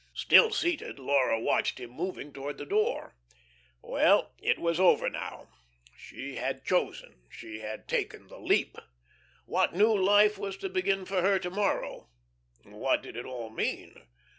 Still 0.15 0.49
seated, 0.49 0.97
Laura 0.97 1.39
watched 1.39 1.79
him 1.79 1.91
moving 1.91 2.33
towards 2.33 2.57
the 2.57 2.65
door. 2.65 3.15
Well, 3.83 4.33
it 4.41 4.57
was 4.57 4.79
over 4.79 5.11
now. 5.11 5.49
She 5.95 6.37
had 6.37 6.65
chosen. 6.65 7.21
She 7.29 7.59
had 7.59 7.87
taken 7.87 8.25
the 8.27 8.39
leap. 8.39 8.77
What 9.45 9.75
new 9.75 9.95
life 9.95 10.39
was 10.39 10.57
to 10.57 10.69
begin 10.69 11.05
for 11.05 11.21
her 11.21 11.37
to 11.37 11.51
morrow? 11.51 12.09
What 12.63 13.03
did 13.03 13.15
it 13.15 13.27
all 13.27 13.51
mean? 13.51 14.07